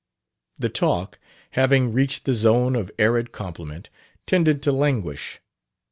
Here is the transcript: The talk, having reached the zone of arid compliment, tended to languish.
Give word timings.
The 0.57 0.69
talk, 0.69 1.19
having 1.51 1.93
reached 1.93 2.25
the 2.25 2.33
zone 2.33 2.75
of 2.75 2.89
arid 2.97 3.31
compliment, 3.31 3.91
tended 4.25 4.63
to 4.63 4.71
languish. 4.71 5.39